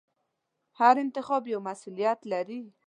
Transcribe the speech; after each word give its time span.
هر 0.79 0.95
انتخاب 1.03 1.43
یو 1.53 1.59
مسؤلیت 1.69 2.19
لري. 2.31 2.61